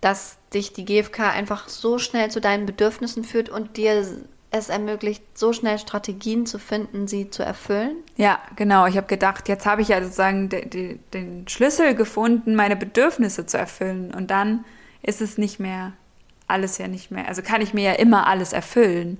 [0.00, 4.04] dass dich die GfK einfach so schnell zu deinen Bedürfnissen führt und dir
[4.50, 7.96] es ermöglicht, so schnell Strategien zu finden, sie zu erfüllen?
[8.16, 8.86] Ja, genau.
[8.86, 13.46] Ich habe gedacht, jetzt habe ich ja sozusagen de, de, den Schlüssel gefunden, meine Bedürfnisse
[13.46, 14.12] zu erfüllen.
[14.12, 14.64] Und dann
[15.02, 15.92] ist es nicht mehr,
[16.46, 17.28] alles ja nicht mehr.
[17.28, 19.18] Also kann ich mir ja immer alles erfüllen.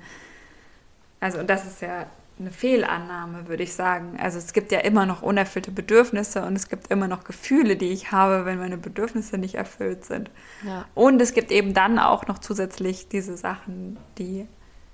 [1.21, 2.07] Also, und das ist ja
[2.39, 4.19] eine Fehlannahme, würde ich sagen.
[4.21, 7.91] Also es gibt ja immer noch unerfüllte Bedürfnisse und es gibt immer noch Gefühle, die
[7.91, 10.31] ich habe, wenn meine Bedürfnisse nicht erfüllt sind.
[10.67, 10.87] Ja.
[10.95, 14.47] Und es gibt eben dann auch noch zusätzlich diese Sachen, die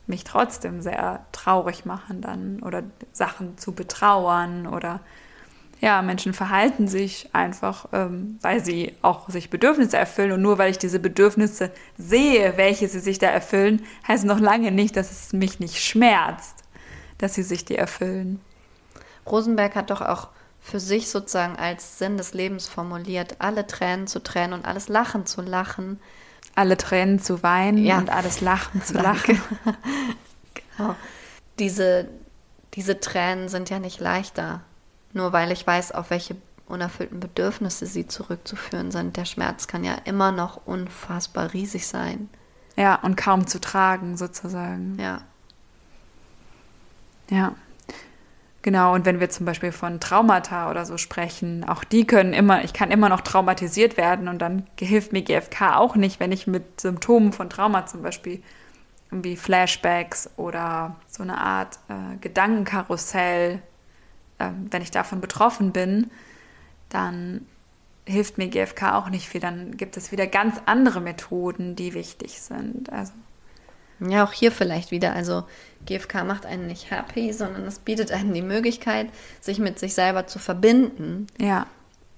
[0.07, 5.01] mich trotzdem sehr traurig machen dann oder Sachen zu betrauern oder
[5.81, 10.33] ja, Menschen verhalten sich einfach, ähm, weil sie auch sich Bedürfnisse erfüllen.
[10.33, 14.73] Und nur weil ich diese Bedürfnisse sehe, welche sie sich da erfüllen, heißt noch lange
[14.73, 16.65] nicht, dass es mich nicht schmerzt,
[17.19, 18.41] dass sie sich die erfüllen.
[19.27, 20.29] Rosenberg hat doch auch
[20.61, 25.27] für sich sozusagen als Sinn des Lebens formuliert, alle Tränen zu tränen und alles Lachen
[25.27, 26.01] zu lachen.
[26.57, 27.99] Alle Tränen zu weinen ja.
[27.99, 29.41] und alles Lachen zu lachen.
[30.77, 30.97] genau.
[31.61, 32.09] Diese,
[32.75, 34.63] diese Tränen sind ja nicht leichter
[35.13, 39.17] nur weil ich weiß, auf welche unerfüllten Bedürfnisse sie zurückzuführen sind.
[39.17, 42.29] Der Schmerz kann ja immer noch unfassbar riesig sein.
[42.77, 44.99] Ja, und kaum zu tragen, sozusagen.
[45.01, 45.23] Ja.
[47.31, 47.55] Ja.
[48.63, 52.65] Genau, und wenn wir zum Beispiel von Traumata oder so sprechen, auch die können immer,
[52.65, 56.47] ich kann immer noch traumatisiert werden und dann hilft mir GFK auch nicht, wenn ich
[56.47, 58.43] mit Symptomen von Trauma zum Beispiel
[59.11, 63.63] wie Flashbacks oder so eine Art äh, Gedankenkarussell
[64.39, 66.11] wenn ich davon betroffen bin,
[66.89, 67.47] dann
[68.07, 69.41] hilft mir GFK auch nicht viel.
[69.41, 72.91] Dann gibt es wieder ganz andere Methoden, die wichtig sind.
[72.93, 73.13] Also
[74.01, 75.13] ja, auch hier vielleicht wieder.
[75.13, 75.45] Also
[75.87, 79.09] GFK macht einen nicht happy, sondern es bietet einem die Möglichkeit,
[79.41, 81.27] sich mit sich selber zu verbinden.
[81.39, 81.67] Ja.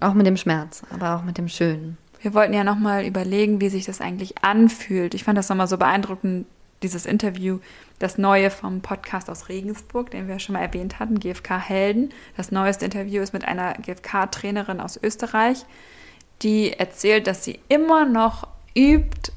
[0.00, 1.98] Auch mit dem Schmerz, aber auch mit dem Schönen.
[2.22, 5.14] Wir wollten ja nochmal überlegen, wie sich das eigentlich anfühlt.
[5.14, 6.46] Ich fand das nochmal so beeindruckend,
[6.82, 7.58] dieses Interview,
[7.98, 12.10] das neue vom Podcast aus Regensburg, den wir schon mal erwähnt hatten, GFK Helden.
[12.36, 15.66] Das neueste Interview ist mit einer GFK-Trainerin aus Österreich,
[16.42, 19.32] die erzählt, dass sie immer noch übt,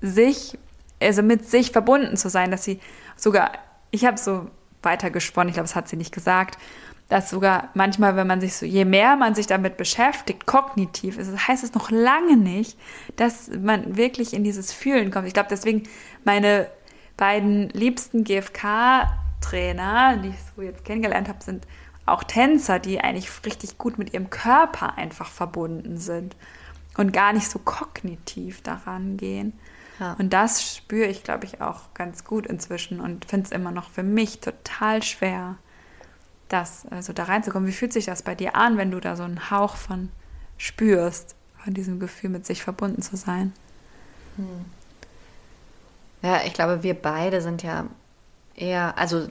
[0.00, 0.56] sich,
[1.00, 2.80] also mit sich verbunden zu sein, dass sie
[3.16, 3.52] sogar,
[3.90, 4.48] ich habe so
[4.82, 6.58] weitergesponnen, ich glaube, das hat sie nicht gesagt,
[7.10, 11.48] dass sogar manchmal, wenn man sich so, je mehr man sich damit beschäftigt, kognitiv, ist,
[11.48, 12.78] heißt es noch lange nicht,
[13.16, 15.26] dass man wirklich in dieses Fühlen kommt.
[15.26, 15.82] Ich glaube, deswegen
[16.24, 16.68] meine
[17.16, 21.66] beiden liebsten GFK-Trainer, die ich so jetzt kennengelernt habe, sind
[22.06, 26.34] auch Tänzer, die eigentlich richtig gut mit ihrem Körper einfach verbunden sind
[26.96, 29.52] und gar nicht so kognitiv daran gehen.
[29.98, 30.14] Ja.
[30.18, 33.90] Und das spüre ich, glaube ich, auch ganz gut inzwischen und finde es immer noch
[33.90, 35.56] für mich total schwer
[36.48, 37.68] das, also da reinzukommen.
[37.68, 40.10] Wie fühlt sich das bei dir an, wenn du da so einen Hauch von
[40.58, 43.52] spürst, von diesem Gefühl, mit sich verbunden zu sein?
[44.36, 44.64] Hm.
[46.22, 47.86] Ja, ich glaube, wir beide sind ja
[48.54, 49.28] eher, also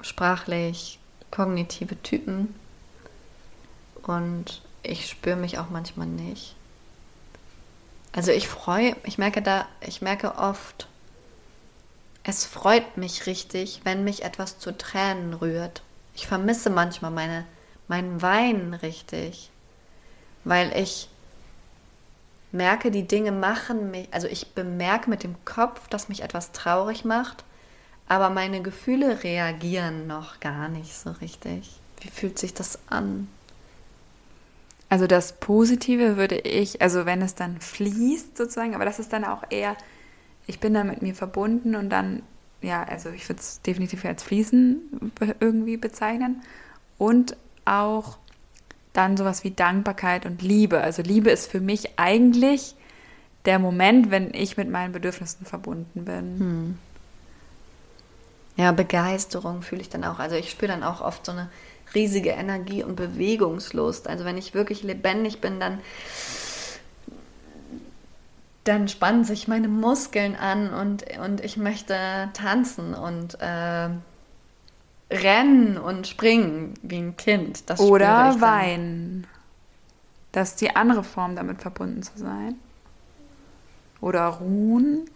[0.00, 0.98] sprachlich
[1.30, 2.54] kognitive Typen.
[4.02, 6.54] Und ich spüre mich auch manchmal nicht.
[8.12, 10.88] Also ich freue, ich merke da, ich merke oft,
[12.24, 15.82] es freut mich richtig, wenn mich etwas zu Tränen rührt.
[16.14, 17.46] Ich vermisse manchmal meine,
[17.88, 19.50] meinen Wein richtig,
[20.44, 21.08] weil ich
[22.52, 27.04] merke, die Dinge machen mich, also ich bemerke mit dem Kopf, dass mich etwas traurig
[27.04, 27.44] macht,
[28.08, 31.80] aber meine Gefühle reagieren noch gar nicht so richtig.
[32.00, 33.28] Wie fühlt sich das an?
[34.88, 39.24] Also das Positive würde ich, also wenn es dann fließt sozusagen, aber das ist dann
[39.24, 39.76] auch eher,
[40.46, 42.22] ich bin da mit mir verbunden und dann
[42.62, 46.42] ja, also ich würde es definitiv als Fließen irgendwie bezeichnen.
[46.98, 48.18] Und auch
[48.92, 50.80] dann sowas wie Dankbarkeit und Liebe.
[50.80, 52.74] Also Liebe ist für mich eigentlich
[53.44, 56.38] der Moment, wenn ich mit meinen Bedürfnissen verbunden bin.
[56.38, 56.78] Hm.
[58.56, 60.18] Ja, Begeisterung fühle ich dann auch.
[60.18, 61.48] Also ich spüre dann auch oft so eine
[61.94, 64.08] riesige Energie und Bewegungslust.
[64.08, 65.80] Also wenn ich wirklich lebendig bin, dann
[68.64, 71.96] dann spannen sich meine Muskeln an und, und ich möchte
[72.34, 73.88] tanzen und äh,
[75.10, 77.68] rennen und springen wie ein Kind.
[77.68, 79.26] Das Oder weinen.
[80.32, 82.54] Das ist die andere Form, damit verbunden zu sein.
[84.00, 85.10] Oder ruhen.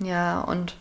[0.00, 0.76] Ja, und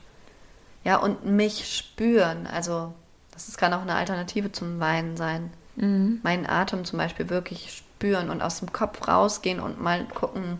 [0.84, 2.48] ja, und mich spüren.
[2.48, 2.94] Also,
[3.32, 5.52] das kann auch eine Alternative zum Weinen sein.
[5.76, 6.20] Mhm.
[6.24, 10.60] Meinen Atem zum Beispiel wirklich spüren und aus dem Kopf rausgehen und mal gucken,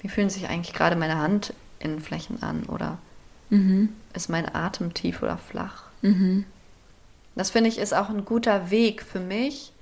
[0.00, 2.98] wie fühlen sich eigentlich gerade meine Handinnenflächen an oder
[3.50, 3.90] mhm.
[4.14, 5.84] ist mein Atem tief oder flach.
[6.02, 6.44] Mhm.
[7.34, 9.72] Das finde ich ist auch ein guter Weg für mich,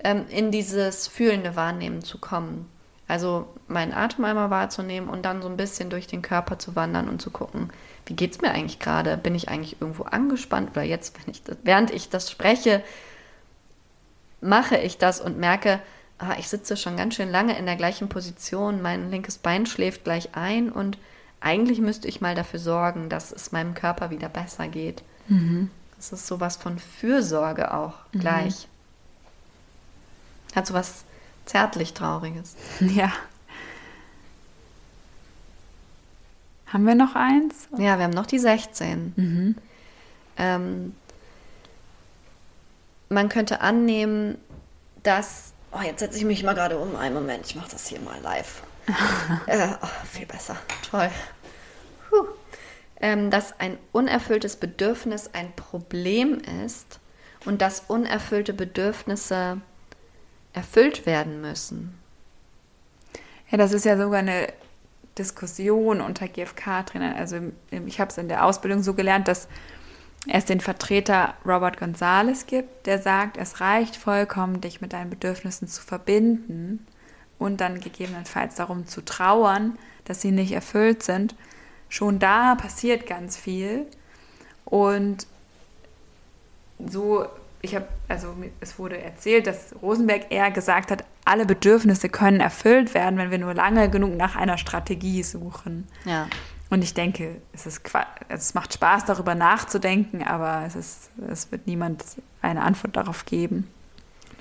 [0.00, 2.66] ähm, in dieses fühlende Wahrnehmen zu kommen.
[3.08, 7.08] Also meinen Atem einmal wahrzunehmen und dann so ein bisschen durch den Körper zu wandern
[7.08, 7.70] und zu gucken,
[8.06, 9.16] wie geht es mir eigentlich gerade?
[9.16, 10.70] Bin ich eigentlich irgendwo angespannt?
[10.72, 12.82] Oder jetzt, ich das, während ich das spreche,
[14.40, 15.80] mache ich das und merke,
[16.18, 20.04] ah, ich sitze schon ganz schön lange in der gleichen Position, mein linkes Bein schläft
[20.04, 20.98] gleich ein und
[21.40, 25.02] eigentlich müsste ich mal dafür sorgen, dass es meinem Körper wieder besser geht.
[25.28, 25.70] Mhm.
[25.96, 28.20] Das ist sowas von Fürsorge auch mhm.
[28.20, 28.68] gleich.
[30.54, 31.04] Hat sowas
[31.46, 32.56] zärtlich Trauriges.
[32.80, 33.12] Ja.
[36.66, 37.66] Haben wir noch eins?
[37.78, 39.14] Ja, wir haben noch die 16.
[39.16, 39.54] Mhm.
[40.36, 40.94] Ähm,
[43.08, 44.36] man könnte annehmen,
[45.02, 45.54] dass.
[45.72, 46.94] Oh, jetzt setze ich mich mal gerade um.
[46.96, 48.62] Einen Moment, ich mache das hier mal live.
[49.46, 50.56] Äh, oh, viel besser.
[50.90, 51.10] Toll.
[53.00, 56.98] Ähm, dass ein unerfülltes Bedürfnis ein Problem ist
[57.44, 59.60] und dass unerfüllte Bedürfnisse
[60.52, 61.96] erfüllt werden müssen.
[63.50, 64.52] Ja, das ist ja sogar eine
[65.16, 67.14] Diskussion unter GfK-Trainern.
[67.14, 67.38] Also
[67.70, 69.48] ich habe es in der Ausbildung so gelernt, dass
[70.26, 75.68] es den Vertreter Robert Gonzales gibt, der sagt, es reicht vollkommen, dich mit deinen Bedürfnissen
[75.68, 76.86] zu verbinden
[77.38, 81.34] und dann gegebenenfalls darum zu trauern, dass sie nicht erfüllt sind.
[81.88, 83.86] Schon da passiert ganz viel.
[84.64, 85.26] Und
[86.84, 87.26] so,
[87.62, 92.94] ich habe, also es wurde erzählt, dass Rosenberg eher gesagt hat, alle Bedürfnisse können erfüllt
[92.94, 95.88] werden, wenn wir nur lange genug nach einer Strategie suchen.
[96.04, 96.28] Ja.
[96.70, 97.82] Und ich denke, es, ist,
[98.28, 102.04] es macht Spaß, darüber nachzudenken, aber es, ist, es wird niemand
[102.42, 103.68] eine Antwort darauf geben.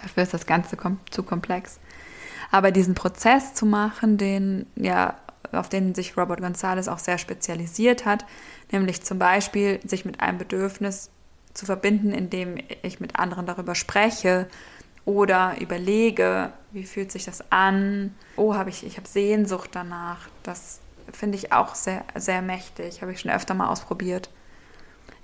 [0.02, 1.80] Dafür ist das Ganze kom zu komplex.
[2.52, 5.16] Aber diesen Prozess zu machen, den, ja,
[5.52, 8.26] auf den sich Robert Gonzalez auch sehr spezialisiert hat,
[8.72, 11.10] nämlich zum Beispiel sich mit einem Bedürfnis
[11.54, 14.48] zu verbinden, indem ich mit anderen darüber spreche
[15.06, 18.14] oder überlege, wie fühlt sich das an?
[18.36, 20.28] Oh, habe ich, ich habe Sehnsucht danach.
[20.44, 20.80] Das
[21.12, 23.02] finde ich auch sehr, sehr mächtig.
[23.02, 24.30] Habe ich schon öfter mal ausprobiert.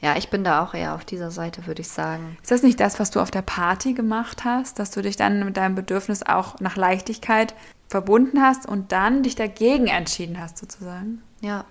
[0.04, 2.38] Ja, ich bin da auch eher auf dieser Seite, würde ich sagen.
[2.42, 5.46] Ist das nicht das, was du auf der Party gemacht hast, dass du dich dann
[5.46, 7.54] mit deinem Bedürfnis auch nach Leichtigkeit
[7.88, 11.24] verbunden hast und dann dich dagegen entschieden hast, sozusagen?
[11.40, 11.64] Ja.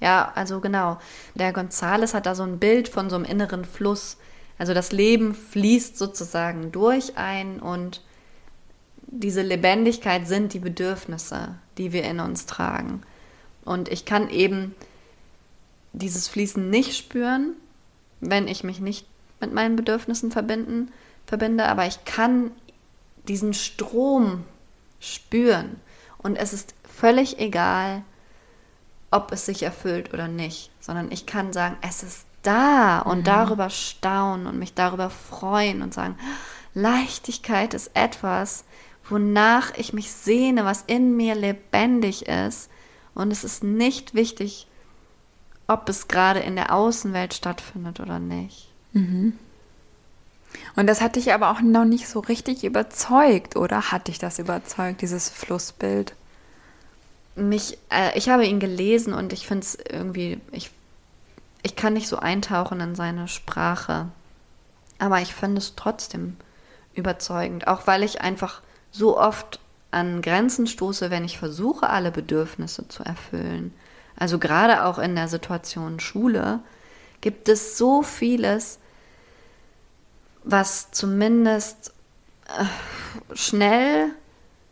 [0.00, 0.98] Ja, also genau.
[1.36, 4.16] Der Gonzales hat da so ein Bild von so einem inneren Fluss.
[4.58, 8.02] Also das Leben fließt sozusagen durch ein und
[9.06, 13.02] diese Lebendigkeit sind die Bedürfnisse, die wir in uns tragen.
[13.64, 14.74] Und ich kann eben
[15.94, 17.54] dieses Fließen nicht spüren,
[18.20, 19.06] wenn ich mich nicht
[19.40, 20.92] mit meinen Bedürfnissen verbinden,
[21.26, 22.50] verbinde, aber ich kann
[23.28, 24.44] diesen Strom
[25.00, 25.80] spüren.
[26.18, 28.02] Und es ist völlig egal,
[29.10, 33.24] ob es sich erfüllt oder nicht, sondern ich kann sagen, es ist da und mhm.
[33.24, 36.18] darüber staunen und mich darüber freuen und sagen,
[36.74, 38.64] Leichtigkeit ist etwas,
[39.08, 42.70] wonach ich mich sehne, was in mir lebendig ist
[43.14, 44.66] und es ist nicht wichtig,
[45.66, 48.68] ob es gerade in der Außenwelt stattfindet oder nicht.
[48.92, 49.38] Mhm.
[50.76, 54.38] Und das hat dich aber auch noch nicht so richtig überzeugt, oder hat dich das
[54.38, 56.14] überzeugt, dieses Flussbild?
[57.34, 60.70] Mich, äh, ich habe ihn gelesen und ich finde es irgendwie, ich,
[61.62, 64.08] ich kann nicht so eintauchen in seine Sprache.
[64.98, 66.36] Aber ich finde es trotzdem
[66.94, 69.58] überzeugend, auch weil ich einfach so oft
[69.90, 73.74] an Grenzen stoße, wenn ich versuche, alle Bedürfnisse zu erfüllen.
[74.16, 76.60] Also gerade auch in der Situation Schule
[77.20, 78.78] gibt es so vieles,
[80.44, 81.92] was zumindest
[82.46, 84.10] äh, schnell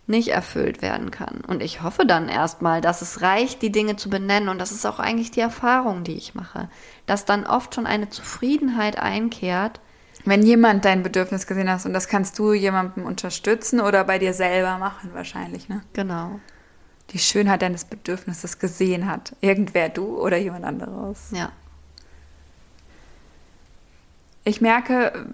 [0.07, 1.41] nicht erfüllt werden kann.
[1.47, 4.49] Und ich hoffe dann erstmal, dass es reicht, die Dinge zu benennen.
[4.49, 6.69] Und das ist auch eigentlich die Erfahrung, die ich mache,
[7.07, 9.81] dass dann oft schon eine Zufriedenheit einkehrt,
[10.25, 14.35] wenn jemand dein Bedürfnis gesehen hast und das kannst du jemandem unterstützen oder bei dir
[14.35, 15.83] selber machen wahrscheinlich, ne?
[15.95, 16.39] Genau.
[17.13, 19.37] Die Schönheit deines Bedürfnisses gesehen hat.
[19.41, 21.31] Irgendwer, du oder jemand anderes.
[21.33, 21.53] Ja.
[24.45, 25.27] Ich merke,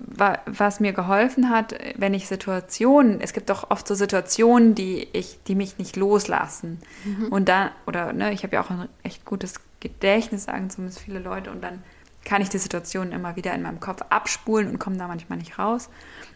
[0.45, 5.39] was mir geholfen hat, wenn ich Situationen, es gibt doch oft so Situationen, die ich,
[5.47, 6.83] die mich nicht loslassen.
[7.05, 7.29] Mhm.
[7.29, 11.21] Und dann, oder ne, ich habe ja auch ein echt gutes Gedächtnis, sagen zumindest viele
[11.21, 11.83] Leute, und dann
[12.29, 15.59] kann ich die Situation immer wieder in meinem Kopf abspulen und komme da manchmal nicht
[15.59, 15.89] raus.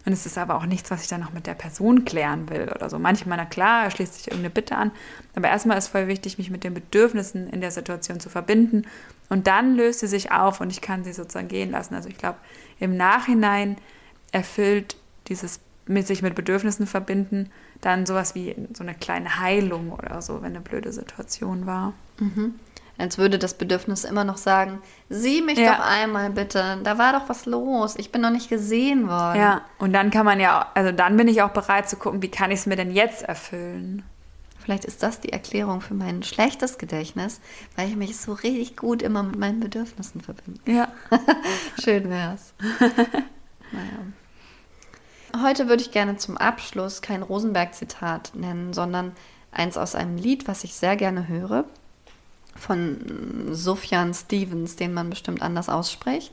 [0.06, 2.72] Und es ist aber auch nichts, was ich dann noch mit der Person klären will
[2.74, 2.98] oder so.
[2.98, 4.90] Manchmal, na klar, schließt sich irgendeine Bitte an.
[5.34, 8.86] Aber erstmal ist voll wichtig, mich mit den Bedürfnissen in der Situation zu verbinden.
[9.28, 11.94] Und dann löst sie sich auf und ich kann sie sozusagen gehen lassen.
[11.94, 12.38] Also ich glaube,
[12.80, 13.76] im Nachhinein
[14.32, 14.96] erfüllt
[15.28, 17.50] dieses mit sich mit Bedürfnissen verbinden
[17.82, 21.92] dann sowas wie so eine kleine Heilung oder so, wenn eine blöde Situation war.
[22.18, 22.54] Mhm
[22.98, 25.74] als würde das Bedürfnis immer noch sagen, sieh mich ja.
[25.74, 29.38] doch einmal bitte, da war doch was los, ich bin noch nicht gesehen worden.
[29.38, 32.30] Ja, und dann kann man ja, also dann bin ich auch bereit zu gucken, wie
[32.30, 34.04] kann ich es mir denn jetzt erfüllen.
[34.58, 37.40] Vielleicht ist das die Erklärung für mein schlechtes Gedächtnis,
[37.74, 40.60] weil ich mich so richtig gut immer mit meinen Bedürfnissen verbinde.
[40.66, 40.86] Ja.
[41.82, 42.54] Schön wär's.
[43.72, 45.42] naja.
[45.42, 49.12] Heute würde ich gerne zum Abschluss kein Rosenberg-Zitat nennen, sondern
[49.50, 51.64] eins aus einem Lied, was ich sehr gerne höre
[52.54, 56.32] von Sufjan Stevens, den man bestimmt anders ausspricht.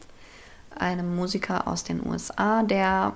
[0.78, 3.14] Einem Musiker aus den USA, der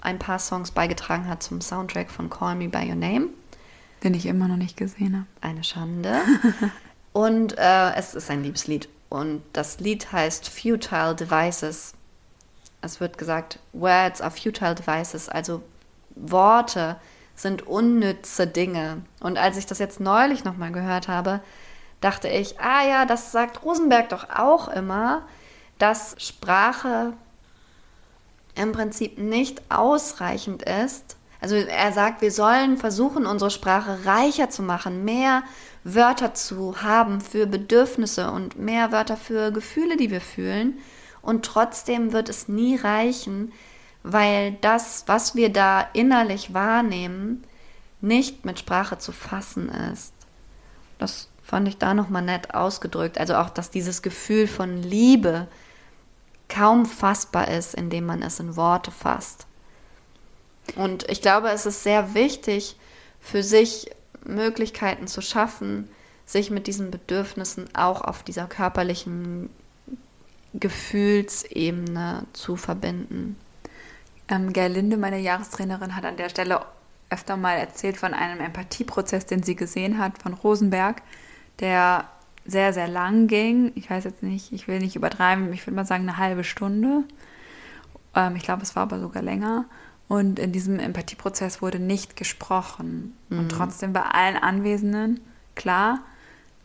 [0.00, 3.28] ein paar Songs beigetragen hat zum Soundtrack von Call Me By Your Name.
[4.02, 5.26] Den ich immer noch nicht gesehen habe.
[5.40, 6.20] Eine Schande.
[7.12, 8.88] Und äh, es ist ein Liebeslied.
[9.08, 11.94] Und das Lied heißt Futile Devices.
[12.80, 15.62] es wird gesagt, Words are futile devices, also
[16.16, 16.96] Worte
[17.36, 19.02] sind unnütze Dinge.
[19.20, 21.40] Und als ich das jetzt neulich nochmal gehört habe,
[22.04, 25.22] dachte ich, ah ja, das sagt Rosenberg doch auch immer,
[25.78, 27.14] dass Sprache
[28.54, 31.16] im Prinzip nicht ausreichend ist.
[31.40, 35.42] Also er sagt, wir sollen versuchen, unsere Sprache reicher zu machen, mehr
[35.82, 40.78] Wörter zu haben für Bedürfnisse und mehr Wörter für Gefühle, die wir fühlen.
[41.22, 43.52] Und trotzdem wird es nie reichen,
[44.02, 47.44] weil das, was wir da innerlich wahrnehmen,
[48.02, 50.12] nicht mit Sprache zu fassen ist.
[50.98, 53.18] Das fand ich da nochmal nett ausgedrückt.
[53.18, 55.46] Also auch, dass dieses Gefühl von Liebe
[56.48, 59.46] kaum fassbar ist, indem man es in Worte fasst.
[60.76, 62.76] Und ich glaube, es ist sehr wichtig,
[63.20, 63.90] für sich
[64.24, 65.88] Möglichkeiten zu schaffen,
[66.26, 69.50] sich mit diesen Bedürfnissen auch auf dieser körperlichen
[70.54, 73.36] Gefühlsebene zu verbinden.
[74.28, 76.62] Ähm, Gerlinde, meine Jahrestrainerin, hat an der Stelle
[77.10, 81.02] öfter mal erzählt von einem Empathieprozess, den sie gesehen hat von Rosenberg,
[81.60, 82.08] der
[82.44, 83.72] sehr, sehr lang ging.
[83.74, 87.04] Ich weiß jetzt nicht, ich will nicht übertreiben, ich würde mal sagen eine halbe Stunde.
[88.14, 89.66] Ähm, ich glaube, es war aber sogar länger.
[90.06, 93.16] Und in diesem Empathieprozess wurde nicht gesprochen.
[93.30, 93.38] Mhm.
[93.38, 95.20] Und trotzdem bei allen Anwesenden
[95.54, 96.00] klar,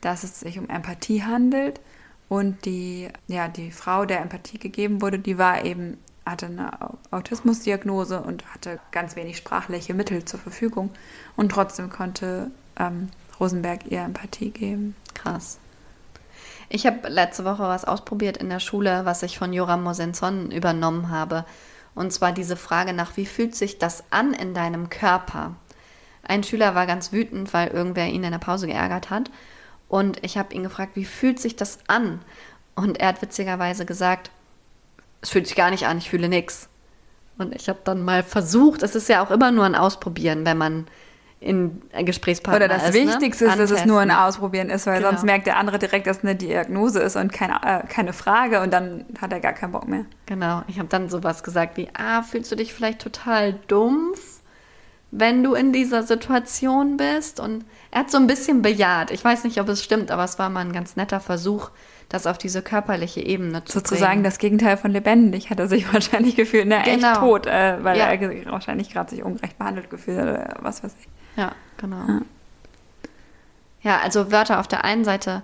[0.01, 1.79] dass es sich um Empathie handelt.
[2.27, 6.71] Und die, ja, die Frau, der Empathie gegeben wurde, die war eben hatte eine
[7.11, 10.91] Autismusdiagnose und hatte ganz wenig sprachliche Mittel zur Verfügung.
[11.35, 14.95] Und trotzdem konnte ähm, Rosenberg ihr Empathie geben.
[15.13, 15.59] Krass.
[16.69, 21.09] Ich habe letzte Woche was ausprobiert in der Schule, was ich von Joram Mosenson übernommen
[21.09, 21.45] habe.
[21.95, 25.55] Und zwar diese Frage nach, wie fühlt sich das an in deinem Körper?
[26.23, 29.31] Ein Schüler war ganz wütend, weil irgendwer ihn in der Pause geärgert hat.
[29.87, 32.21] Und ich habe ihn gefragt, wie fühlt sich das an?
[32.75, 34.29] Und er hat witzigerweise gesagt,
[35.21, 36.69] es fühlt sich gar nicht an, ich fühle nichts.
[37.39, 40.57] Und ich habe dann mal versucht, es ist ja auch immer nur ein Ausprobieren, wenn
[40.57, 40.87] man
[41.41, 43.51] in Gesprächspartner Oder das ist, Wichtigste ne?
[43.51, 45.09] ist, dass es nur ein Ausprobieren ist, weil Genau.
[45.11, 48.59] sonst merkt der andere direkt, dass es eine Diagnose ist und keine, äh, keine Frage
[48.61, 50.05] und dann hat er gar keinen Bock mehr.
[50.25, 54.41] Genau, ich habe dann sowas gesagt wie, ah, fühlst du dich vielleicht total dumpf,
[55.11, 57.39] wenn du in dieser Situation bist?
[57.39, 59.09] Und er hat so ein bisschen bejaht.
[59.09, 61.71] Ich weiß nicht, ob es stimmt, aber es war mal ein ganz netter Versuch,
[62.09, 64.23] das auf diese körperliche Ebene zu Sozusagen bringen.
[64.23, 67.19] das Gegenteil von lebendig hat er sich wahrscheinlich gefühlt, ne, echt Genau.
[67.19, 68.05] tot, äh, weil Ja.
[68.11, 71.07] er wahrscheinlich gerade sich ungerecht behandelt gefühlt hat oder was weiß ich.
[71.37, 71.97] Ja, genau.
[72.07, 72.21] Ja.
[73.81, 75.41] Ja, also Wörter auf der einen Seite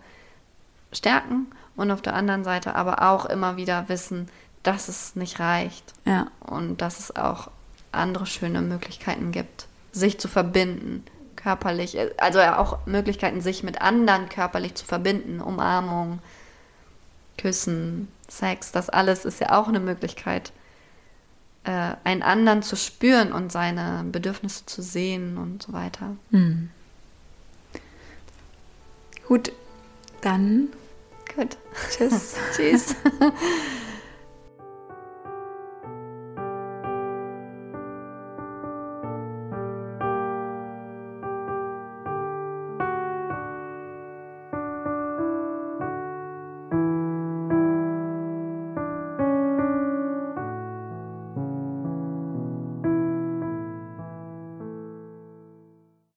[0.91, 4.27] stärken und auf der anderen Seite aber auch immer wieder wissen,
[4.63, 7.49] dass es nicht reicht Ja, und dass es auch
[7.91, 14.27] andere schöne Möglichkeiten gibt, sich zu verbinden, körperlich, also ja auch Möglichkeiten, sich mit anderen
[14.29, 16.19] körperlich zu verbinden, Umarmung,
[17.37, 20.51] Küssen, Sex, das alles ist ja auch eine Möglichkeit,
[21.63, 26.15] äh, einen anderen zu spüren und seine Bedürfnisse zu sehen und so weiter.
[29.27, 29.51] gut,
[30.21, 30.69] dann
[31.35, 31.57] Gut.
[31.91, 32.35] tschüss.
[32.55, 32.95] Tschüss.